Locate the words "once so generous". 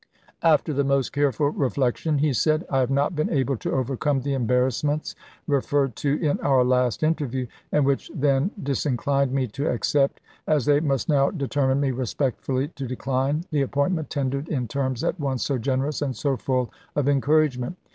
15.19-16.01